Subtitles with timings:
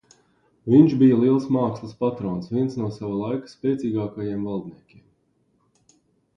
[0.75, 5.07] Viņš bija liels mākslas patrons, viens no sava laika spēcīgākajiem valdniekiem.